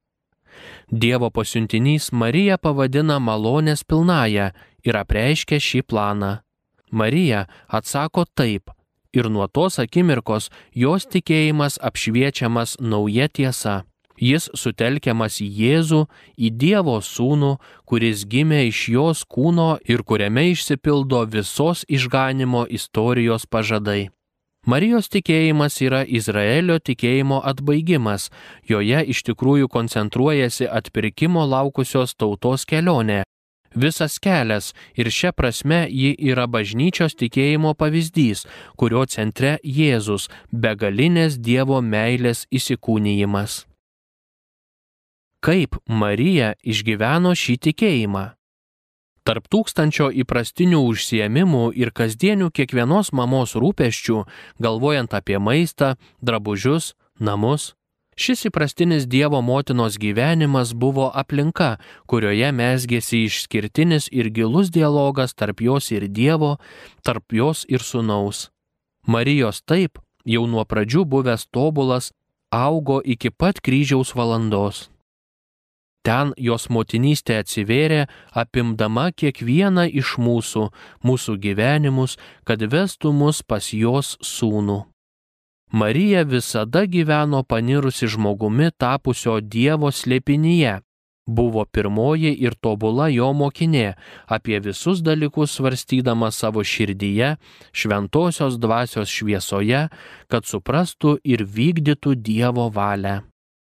Dievo 0.91 1.31
pasiuntinys 1.31 2.11
Marija 2.11 2.57
pavadina 2.59 3.21
malonės 3.23 3.85
pilnają 3.87 4.49
ir 4.83 4.97
apreiškia 4.99 5.61
šį 5.63 5.85
planą. 5.87 6.31
Marija 6.91 7.45
atsako 7.69 8.25
taip 8.35 8.73
ir 9.15 9.31
nuo 9.31 9.47
tos 9.47 9.79
akimirkos 9.79 10.51
jos 10.75 11.07
tikėjimas 11.07 11.79
apšviečiamas 11.79 12.77
nauja 12.83 13.29
tiesa. 13.29 13.85
Jis 14.21 14.51
sutelkiamas 14.53 15.39
į 15.41 15.47
Jėzų, 15.63 16.01
į 16.37 16.49
Dievo 16.61 16.99
sūnų, 17.01 17.55
kuris 17.89 18.27
gimė 18.29 18.67
iš 18.69 18.89
jos 18.93 19.23
kūno 19.25 19.79
ir 19.87 20.03
kuriame 20.03 20.51
išsipildo 20.51 21.23
visos 21.31 21.87
išganimo 21.89 22.67
istorijos 22.69 23.47
pažadai. 23.47 24.11
Marijos 24.67 25.09
tikėjimas 25.09 25.79
yra 25.81 26.03
Izraelio 26.05 26.77
tikėjimo 26.85 27.41
atbaigimas, 27.49 28.29
joje 28.69 29.01
iš 29.09 29.23
tikrųjų 29.31 29.71
koncentruojasi 29.73 30.69
atpirkimo 30.69 31.47
laukusios 31.49 32.13
tautos 32.15 32.67
kelionė. 32.69 33.23
Visas 33.75 34.19
kelias 34.19 34.73
ir 34.99 35.09
šia 35.09 35.31
prasme 35.33 35.87
ji 35.89 36.13
yra 36.33 36.45
bažnyčios 36.51 37.15
tikėjimo 37.17 37.73
pavyzdys, 37.79 38.45
kurio 38.77 39.07
centre 39.07 39.57
Jėzus, 39.65 40.29
begalinės 40.53 41.39
Dievo 41.39 41.81
meilės 41.81 42.45
įsikūnyjimas. 42.51 43.65
Kaip 45.41 45.79
Marija 45.89 46.53
išgyveno 46.61 47.33
šį 47.33 47.57
tikėjimą? 47.71 48.40
Tarp 49.25 49.51
tūkstančio 49.53 50.09
įprastinių 50.23 50.81
užsiemimų 50.91 51.65
ir 51.77 51.93
kasdienių 51.93 52.49
kiekvienos 52.57 53.13
mamos 53.13 53.53
rūpeščių, 53.53 54.25
galvojant 54.59 55.13
apie 55.15 55.37
maistą, 55.39 55.97
drabužius, 56.25 56.95
namus, 57.21 57.75
šis 58.17 58.47
įprastinis 58.49 59.05
Dievo 59.09 59.43
motinos 59.45 59.99
gyvenimas 60.01 60.73
buvo 60.73 61.11
aplinka, 61.23 61.77
kurioje 62.09 62.49
mesgėsi 62.53 63.27
išskirtinis 63.29 64.09
ir 64.13 64.31
gilus 64.33 64.73
dialogas 64.73 65.37
tarp 65.37 65.61
jos 65.65 65.91
ir 65.93 66.09
Dievo, 66.09 66.57
tarp 67.05 67.33
jos 67.33 67.67
ir 67.69 67.85
sunaus. 67.85 68.49
Marijos 69.07 69.61
taip, 69.65 70.01
jau 70.25 70.47
nuo 70.47 70.65
pradžių 70.65 71.05
buvęs 71.05 71.49
tobulas, 71.53 72.13
augo 72.51 73.01
iki 73.05 73.31
pat 73.31 73.61
kryžiaus 73.61 74.15
valandos. 74.17 74.89
Ten 76.07 76.33
jos 76.41 76.71
motinystė 76.73 77.41
atsivėrė, 77.43 78.07
apimdama 78.33 79.11
kiekvieną 79.13 79.85
iš 80.01 80.17
mūsų, 80.17 80.71
mūsų 81.05 81.37
gyvenimus, 81.45 82.17
kad 82.49 82.65
vestų 82.65 83.13
mus 83.13 83.43
pas 83.43 83.73
jos 83.77 84.17
sūnų. 84.25 84.81
Marija 85.73 86.25
visada 86.25 86.87
gyveno 86.87 87.43
panirusi 87.45 88.09
žmogumi 88.11 88.73
tapusio 88.75 89.37
Dievo 89.41 89.93
slėpinyje, 89.95 90.81
buvo 91.31 91.65
pirmoji 91.65 92.33
ir 92.43 92.57
tobula 92.59 93.07
jo 93.13 93.31
mokinė, 93.37 93.95
apie 94.27 94.59
visus 94.65 95.05
dalykus 95.07 95.55
svarstydama 95.59 96.33
savo 96.35 96.65
širdyje, 96.65 97.37
šventosios 97.73 98.59
dvasios 98.59 99.13
šviesoje, 99.13 99.87
kad 100.27 100.49
suprastų 100.49 101.19
ir 101.25 101.45
vykdytų 101.45 102.17
Dievo 102.19 102.67
valią. 102.75 103.21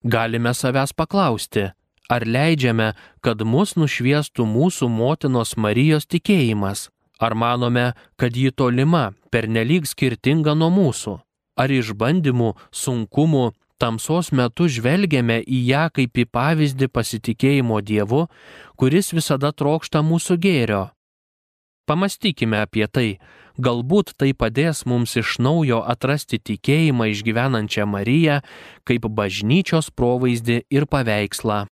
Galime 0.02 0.56
savęs 0.58 0.96
paklausti, 0.98 1.68
Ar 2.10 2.26
leidžiame, 2.26 2.94
kad 3.22 3.44
mus 3.46 3.76
nušviestų 3.78 4.46
mūsų 4.48 4.90
motinos 4.90 5.56
Marijos 5.58 6.08
tikėjimas? 6.10 6.90
Ar 7.22 7.36
manome, 7.38 7.92
kad 8.18 8.36
ji 8.36 8.52
tolima, 8.52 9.12
pernelyg 9.30 9.86
skirtinga 9.86 10.56
nuo 10.58 10.72
mūsų? 10.74 11.20
Ar 11.62 11.70
išbandymų, 11.70 12.56
sunkumų, 12.74 13.52
tamsos 13.78 14.32
metu 14.34 14.66
žvelgiame 14.66 15.42
į 15.46 15.60
ją 15.70 15.84
kaip 15.94 16.18
į 16.18 16.26
pavyzdį 16.34 16.90
pasitikėjimo 16.90 17.82
Dievu, 17.86 18.26
kuris 18.80 19.14
visada 19.14 19.54
trokšta 19.54 20.02
mūsų 20.02 20.40
gėrio? 20.42 20.88
Pamastykime 21.86 22.64
apie 22.66 22.88
tai, 22.88 23.10
Galbūt 23.60 24.14
tai 24.18 24.32
padės 24.34 24.86
mums 24.88 25.18
iš 25.20 25.36
naujo 25.44 25.82
atrasti 25.84 26.40
tikėjimą 26.40 27.10
išgyvenančią 27.12 27.86
Mariją 27.86 28.40
kaip 28.88 29.06
bažnyčios 29.12 29.92
provaizdį 29.92 30.64
ir 30.72 30.88
paveikslą. 30.88 31.66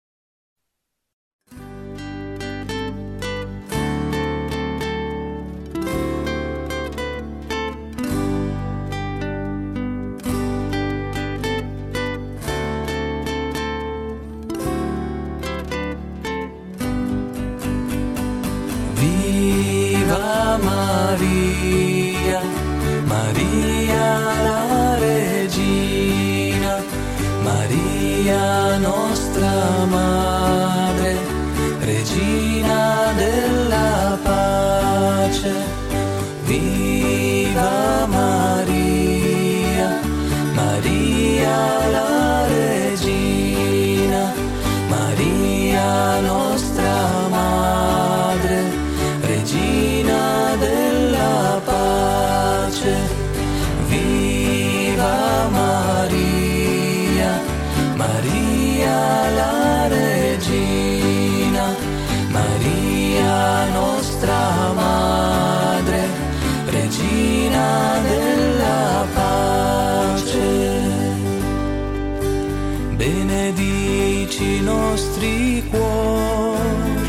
Benedici 74.39 74.55
i 74.55 74.61
nostri 74.61 75.63
cuori, 75.69 77.07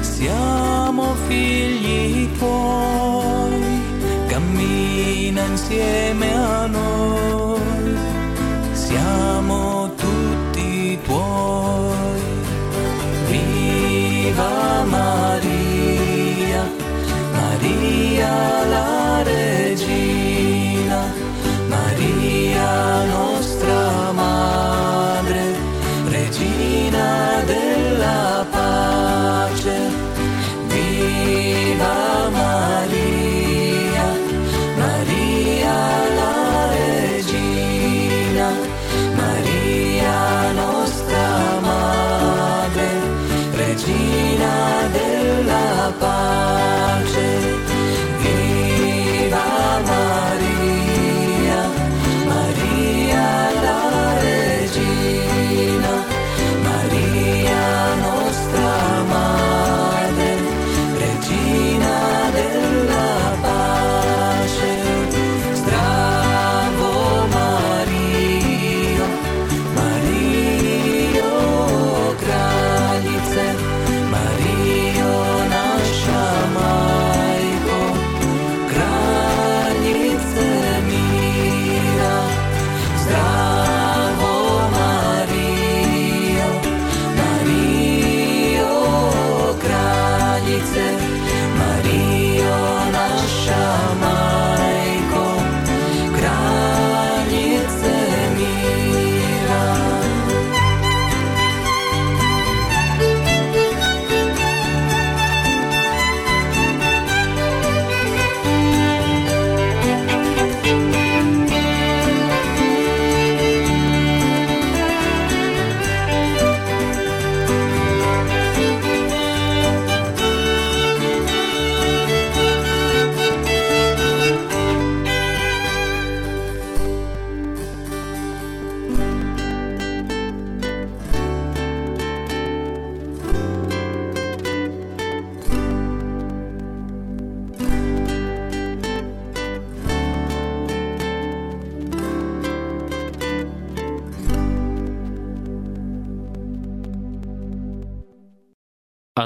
siamo 0.00 1.14
figli 1.26 2.28
tuoi, 2.36 3.80
cammina 4.26 5.46
insieme 5.46 6.34
a 6.34 6.37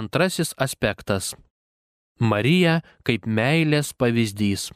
Antrasis 0.03 0.51
aspektas. 0.59 1.35
Marija 2.19 2.81
kaip 3.07 3.27
meilės 3.38 3.93
pavyzdys. 3.95 4.71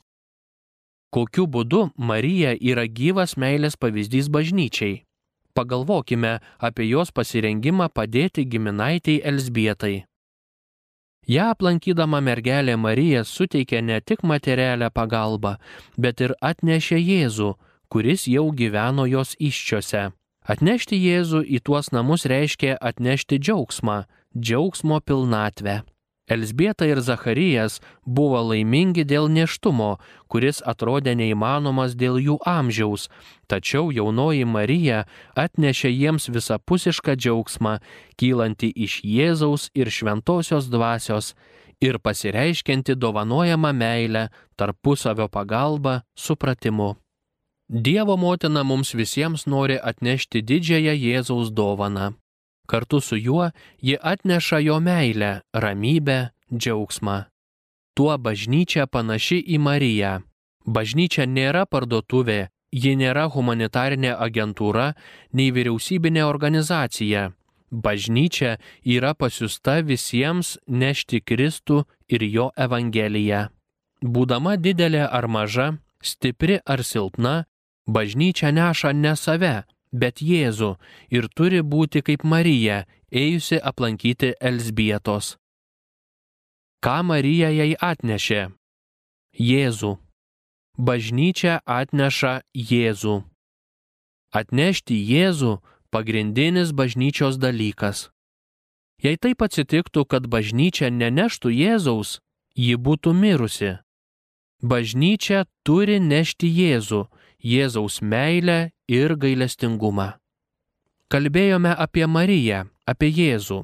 Kokiu 1.14 1.46
būdu 1.50 1.80
Marija 1.98 2.52
yra 2.54 2.84
gyvas 2.86 3.34
meilės 3.34 3.74
pavyzdys 3.80 4.28
bažnyčiai? 4.30 5.00
Pagalvokime 5.56 6.36
apie 6.68 6.86
jos 6.92 7.10
pasirengimą 7.16 7.88
padėti 7.96 8.44
giminaitiai 8.52 9.22
Elsbietai. 9.30 9.96
Ja 11.26 11.48
aplankydama 11.54 12.20
mergelė 12.22 12.76
Marija 12.78 13.24
suteikė 13.26 13.80
ne 13.82 13.98
tik 14.00 14.22
materialią 14.22 14.92
pagalbą, 14.94 15.56
bet 15.98 16.22
ir 16.22 16.36
atnešė 16.50 17.00
Jėzų, 17.02 17.54
kuris 17.90 18.28
jau 18.30 18.46
gyveno 18.60 19.08
jos 19.10 19.34
iščiose. 19.42 20.12
Atnešti 20.46 21.00
Jėzų 21.02 21.42
į 21.56 21.64
tuos 21.66 21.90
namus 21.90 22.28
reiškia 22.30 22.76
atnešti 22.78 23.40
džiaugsmą, 23.42 24.04
džiaugsmo 24.40 25.00
pilnatvę. 25.00 25.82
Elsbieta 26.28 26.86
ir 26.86 26.98
Zacharijas 27.00 27.78
buvo 28.02 28.40
laimingi 28.48 29.04
dėl 29.06 29.28
neštumo, 29.30 29.92
kuris 30.26 30.58
atrodė 30.66 31.14
neįmanomas 31.14 31.94
dėl 31.94 32.18
jų 32.18 32.40
amžiaus, 32.42 33.06
tačiau 33.46 33.92
jaunoji 33.94 34.42
Marija 34.44 35.04
atnešė 35.38 35.92
jiems 35.92 36.26
visapusišką 36.34 37.14
džiaugsmą, 37.14 37.76
kylanti 38.18 38.72
iš 38.74 38.98
Jėzaus 39.06 39.70
ir 39.78 39.86
šventosios 39.86 40.66
dvasios 40.66 41.36
ir 41.80 42.00
pasireiškianti 42.02 42.98
dovanojama 42.98 43.72
meilę, 43.72 44.28
tarpusavio 44.58 45.28
pagalba, 45.28 46.00
supratimu. 46.18 46.96
Dievo 47.68 48.16
motina 48.16 48.62
mums 48.62 48.94
visiems 48.94 49.46
nori 49.46 49.78
atnešti 49.78 50.42
didžiąją 50.42 50.94
Jėzaus 51.06 51.54
dovaną. 51.54 52.14
Kartu 52.66 53.00
su 53.00 53.16
juo 53.16 53.50
ji 53.80 53.96
atneša 54.02 54.58
jo 54.58 54.80
meilę, 54.80 55.40
ramybę, 55.54 56.30
džiaugsmą. 56.52 57.24
tuo 57.96 58.18
bažnyčia 58.20 58.84
panaši 58.92 59.38
į 59.54 59.56
Mariją. 59.66 60.12
Bažnyčia 60.66 61.24
nėra 61.24 61.64
parduotuvė, 61.64 62.50
ji 62.72 62.92
nėra 63.00 63.24
humanitarinė 63.32 64.12
agentūra, 64.26 64.92
nei 65.32 65.52
vyriausybinė 65.56 66.26
organizacija. 66.28 67.30
Bažnyčia 67.70 68.58
yra 68.84 69.14
pasiusta 69.14 69.80
visiems 69.82 70.56
nešti 70.68 71.22
Kristų 71.24 71.84
ir 72.08 72.22
jo 72.36 72.50
Evangeliją. 72.66 73.48
Būdama 74.02 74.56
didelė 74.60 75.06
ar 75.08 75.26
maža, 75.26 75.72
stipri 76.02 76.60
ar 76.66 76.84
silpna, 76.84 77.46
bažnyčia 77.88 78.52
neša 78.52 78.92
ne 78.92 79.16
save, 79.16 79.64
bet 80.02 80.22
Jėzų 80.22 80.76
ir 81.10 81.28
turi 81.36 81.62
būti 81.62 82.02
kaip 82.06 82.24
Marija, 82.24 82.84
ėjusi 83.10 83.60
aplankyti 83.60 84.34
Elsbietos. 84.40 85.36
Ką 86.84 87.02
Marija 87.02 87.50
jai 87.50 87.72
atnešė? 87.80 88.50
Jėzų. 89.36 89.96
Bažnyčia 90.76 91.60
atneša 91.64 92.34
Jėzų. 92.52 93.16
Atnešti 94.36 94.98
Jėzų 95.00 95.56
pagrindinis 95.90 96.72
bažnyčios 96.76 97.40
dalykas. 97.40 98.10
Jei 99.02 99.16
taip 99.16 99.42
atsitiktų, 99.44 100.04
kad 100.04 100.28
bažnyčia 100.28 100.90
neneštų 100.92 101.52
Jėzaus, 101.52 102.20
ji 102.56 102.76
būtų 102.76 103.12
mirusi. 103.16 103.72
Bažnyčia 104.60 105.44
turi 105.64 105.98
nešti 106.00 106.48
Jėzų, 106.48 107.02
Jėzaus 107.40 108.00
meilę 108.00 108.72
ir 108.88 109.16
gailestingumą. 109.16 110.12
Kalbėjome 111.10 111.72
apie 111.78 112.06
Mariją, 112.06 112.64
apie 112.86 113.10
Jėzų. 113.14 113.60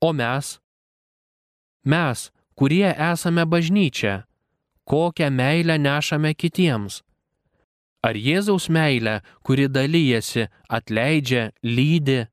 O 0.00 0.12
mes? 0.12 0.58
Mes, 1.84 2.28
kurie 2.54 2.90
esame 2.92 3.46
bažnyčia, 3.48 4.24
kokią 4.84 5.30
meilę 5.30 5.78
nešame 5.78 6.34
kitiems? 6.34 7.02
Ar 8.04 8.14
Jėzaus 8.14 8.68
meilė, 8.70 9.20
kuri 9.42 9.66
dalyjasi, 9.68 10.46
atleidžia, 10.68 11.50
lydi? 11.64 12.26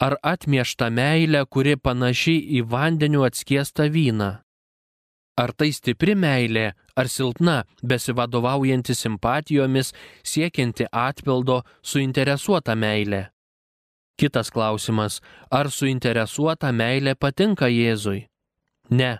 Ar 0.00 0.16
atmiešta 0.22 0.88
meilė, 0.90 1.44
kuri 1.46 1.76
panaši 1.76 2.38
į 2.58 2.64
vandeniu 2.70 3.26
atskiestą 3.26 3.90
vyną? 3.92 4.43
Ar 5.34 5.50
tai 5.50 5.72
stipri 5.74 6.14
meilė, 6.14 6.68
ar 6.94 7.08
silpna, 7.10 7.64
besivadovaujanti 7.82 8.94
simpatijomis, 8.94 9.90
siekianti 10.22 10.86
atpildo, 10.92 11.62
suinteresuota 11.82 12.76
meilė? 12.78 13.24
Kitas 14.14 14.52
klausimas, 14.54 15.18
ar 15.50 15.72
suinteresuota 15.74 16.70
meilė 16.70 17.16
patinka 17.18 17.66
Jėzui? 17.66 18.28
Ne, 18.94 19.18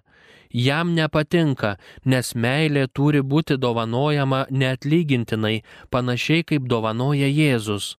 jam 0.55 0.93
nepatinka, 0.95 1.73
nes 2.07 2.31
meilė 2.39 2.87
turi 2.95 3.23
būti 3.23 3.57
dovanojama 3.59 4.45
neatlygintinai, 4.51 5.65
panašiai 5.91 6.45
kaip 6.47 6.69
dovanoja 6.71 7.27
Jėzus. 7.27 7.97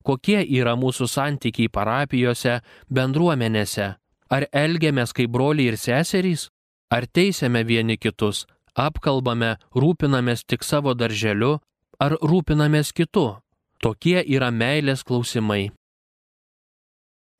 Kokie 0.00 0.40
yra 0.40 0.78
mūsų 0.80 1.10
santykiai 1.12 1.68
parapijose, 1.68 2.62
bendruomenėse? 2.88 3.90
Ar 4.32 4.48
elgiamės 4.48 5.12
kaip 5.12 5.28
broliai 5.28 5.74
ir 5.74 5.76
seserys? 5.76 6.48
Ar 6.90 7.06
teisėme 7.06 7.62
vieni 7.62 7.94
kitus, 7.96 8.46
apkalbame, 8.74 9.54
rūpinamės 9.74 10.42
tik 10.42 10.64
savo 10.66 10.94
darželiu, 10.98 11.60
ar 12.02 12.16
rūpinamės 12.18 12.90
kitu? 12.92 13.38
Tokie 13.80 14.18
yra 14.26 14.50
meilės 14.50 15.04
klausimai. 15.06 15.70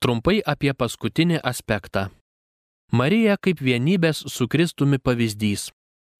Trumpai 0.00 0.38
apie 0.46 0.72
paskutinį 0.72 1.42
aspektą. 1.44 2.08
Marija 2.92 3.36
kaip 3.36 3.60
vienybės 3.60 4.22
su 4.32 4.46
Kristumi 4.48 4.98
pavyzdys. 5.02 5.68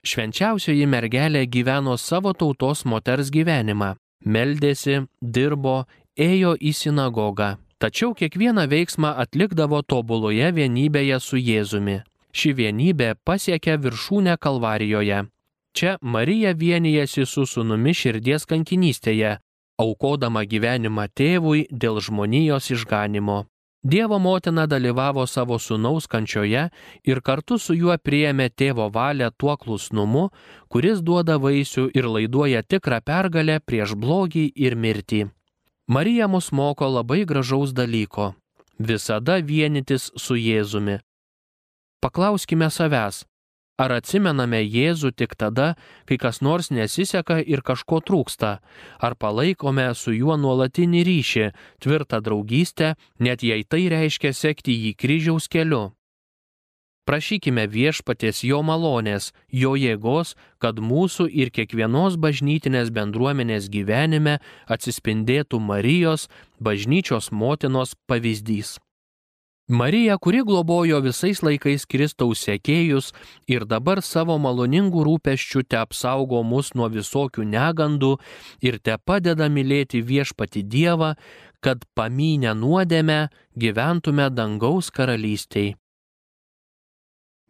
Švenčiausioji 0.05 0.85
mergelė 0.87 1.47
gyveno 1.47 1.97
savo 1.97 2.35
tautos 2.35 2.85
moters 2.85 3.31
gyvenimą. 3.33 3.95
Meldėsi, 4.27 5.07
dirbo, 5.23 5.87
ėjo 6.19 6.57
į 6.61 6.75
sinagogą. 6.77 7.55
Tačiau 7.81 8.13
kiekvieną 8.13 8.67
veiksmą 8.69 9.15
atlikdavo 9.23 9.81
tobuloje 9.81 10.53
vienybėje 10.53 11.21
su 11.25 11.41
Jėzumi. 11.41 12.03
Ši 12.33 12.53
vienybė 12.55 13.15
pasiekia 13.25 13.77
viršūnę 13.83 14.37
Kalvarijoje. 14.39 15.25
Čia 15.75 15.99
Marija 16.03 16.53
vienijasi 16.55 17.27
su 17.27 17.47
sunumi 17.47 17.95
širdies 17.95 18.47
kankinystėje, 18.47 19.39
aukodama 19.79 20.45
gyvenimą 20.47 21.07
tėvui 21.15 21.67
dėl 21.71 22.01
žmonijos 22.03 22.71
išganimo. 22.75 23.45
Dievo 23.83 24.19
motina 24.19 24.67
dalyvavo 24.67 25.27
savo 25.27 25.59
sunaus 25.59 26.07
kančioje 26.07 26.69
ir 27.05 27.21
kartu 27.25 27.57
su 27.59 27.75
juo 27.75 27.97
priėmė 27.97 28.51
tėvo 28.53 28.91
valią 28.93 29.31
tuo 29.39 29.57
klusnumu, 29.57 30.29
kuris 30.69 31.01
duoda 31.01 31.39
vaisių 31.41 31.87
ir 31.97 32.09
laiduoja 32.15 32.63
tikrą 32.63 33.01
pergalę 33.01 33.61
prieš 33.61 33.95
blogį 33.97 34.51
ir 34.55 34.77
mirtį. 34.77 35.29
Marija 35.89 36.29
mus 36.29 36.53
moko 36.53 36.87
labai 36.87 37.25
gražaus 37.25 37.73
dalyko- 37.73 38.35
visada 38.91 39.41
vienytis 39.41 40.11
su 40.17 40.35
Jėzumi. 40.35 41.01
Paklauskime 42.01 42.71
savęs, 42.73 43.25
ar 43.77 43.93
atsimename 43.93 44.63
Jėzų 44.65 45.11
tik 45.21 45.35
tada, 45.37 45.75
kai 46.09 46.17
kas 46.21 46.41
nors 46.41 46.71
nesiseka 46.73 47.37
ir 47.41 47.61
kažko 47.61 48.01
trūksta, 48.01 48.53
ar 49.05 49.17
palaikome 49.21 49.85
su 49.93 50.15
juo 50.17 50.39
nuolatinį 50.41 51.05
ryšį, 51.11 51.47
tvirtą 51.85 52.23
draugystę, 52.25 52.95
net 53.21 53.45
jei 53.45 53.69
tai 53.69 53.87
reiškia 53.93 54.33
sekti 54.33 54.77
jį 54.77 54.95
kryžiaus 54.97 55.49
keliu. 55.53 55.91
Prašykime 57.05 57.65
viešpaties 57.69 58.45
jo 58.49 58.61
malonės, 58.65 59.33
jo 59.53 59.77
jėgos, 59.77 60.37
kad 60.63 60.81
mūsų 60.81 61.27
ir 61.29 61.53
kiekvienos 61.53 62.17
bažnytinės 62.17 62.93
bendruomenės 62.97 63.69
gyvenime 63.73 64.39
atsispindėtų 64.73 65.61
Marijos, 65.61 66.29
bažnyčios 66.61 67.33
motinos 67.33 67.97
pavyzdys. 68.07 68.79
Marija, 69.71 70.19
kuri 70.19 70.43
globojo 70.43 70.99
visais 70.99 71.45
laikais 71.47 71.85
Kristaus 71.87 72.41
sekėjus 72.43 73.13
ir 73.47 73.63
dabar 73.71 74.01
savo 74.03 74.35
maloningų 74.43 75.05
rūpeščių 75.07 75.63
te 75.71 75.79
apsaugo 75.79 76.41
mus 76.43 76.73
nuo 76.75 76.89
visokių 76.91 77.47
negandų 77.47 78.17
ir 78.67 78.81
te 78.83 78.97
padeda 78.99 79.47
mylėti 79.47 80.03
viešpati 80.03 80.65
Dievą, 80.67 81.13
kad 81.63 81.87
pamynę 81.95 82.57
nuodėmę 82.59 83.21
gyventume 83.55 84.27
dangaus 84.35 84.91
karalystėje. 84.91 85.77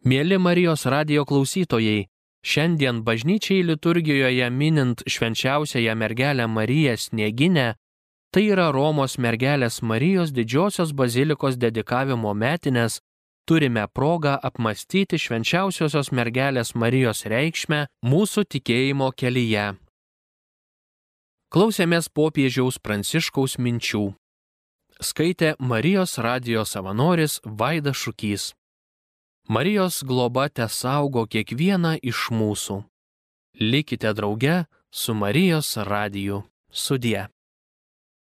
Mėly 0.05 0.37
Marijos 0.37 0.85
radio 0.85 1.25
klausytojai, 1.25 2.05
šiandien 2.45 3.01
bažnyčiai 3.01 3.65
liturgijoje 3.65 4.49
minint 4.53 5.01
švenčiausiąją 5.09 5.97
mergelę 5.97 6.45
Mariją 6.47 6.97
Snieginę, 6.97 7.73
tai 8.31 8.47
yra 8.53 8.69
Romos 8.71 9.17
mergelės 9.19 9.81
Marijos 9.83 10.31
didžiosios 10.31 10.93
bazilikos 10.95 11.57
dedikavimo 11.59 12.31
metinės, 12.33 13.01
turime 13.45 13.83
progą 13.87 14.37
apmastyti 14.39 15.19
švenčiausiosios 15.19 16.11
mergelės 16.15 16.71
Marijos 16.75 17.25
reikšmę 17.27 17.85
mūsų 18.07 18.45
tikėjimo 18.55 19.11
kelyje. 19.11 19.73
Klausėmės 21.51 22.07
popiežiaus 22.07 22.79
Pranciškaus 22.79 23.57
minčių. 23.59 24.13
Skaitė 25.03 25.55
Marijos 25.59 26.15
radio 26.23 26.63
savanoris 26.63 27.41
Vaida 27.43 27.91
Šukys. 27.91 28.53
Marijos 29.49 30.03
globa 30.07 30.47
te 30.47 30.69
saugo 30.71 31.25
kiekvieną 31.27 31.97
iš 31.99 32.29
mūsų. 32.31 32.79
Likite 33.59 34.13
drauge 34.15 34.61
su 34.91 35.17
Marijos 35.17 35.75
radiju. 35.75 36.43
Sudie. 36.71 37.27